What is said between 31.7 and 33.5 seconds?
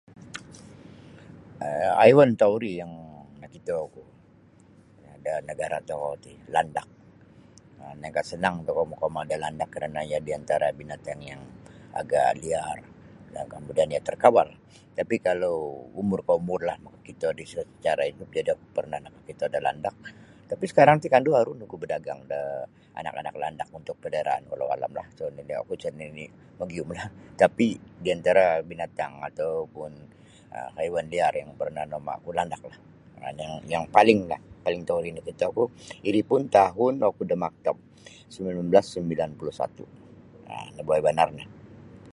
nauma'ku landaklah. um Ino